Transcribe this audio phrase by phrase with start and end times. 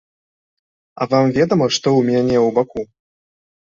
[1.03, 2.81] А вам ведама, што ў мяне ў баку?